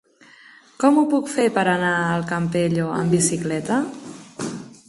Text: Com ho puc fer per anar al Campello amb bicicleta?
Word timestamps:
Com 0.83 0.97
ho 1.01 1.03
puc 1.11 1.29
fer 1.33 1.45
per 1.59 1.67
anar 1.75 1.93
al 2.07 2.27
Campello 2.33 2.91
amb 2.97 3.17
bicicleta? 3.19 3.79